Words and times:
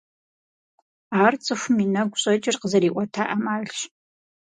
Ар 1.23 1.33
цӀыхум 1.43 1.77
и 1.83 1.85
нэгу 1.93 2.19
щӀэкӀыр 2.21 2.55
къызэриӀуэта 2.61 3.23
Ӏэмалщ. 3.27 3.77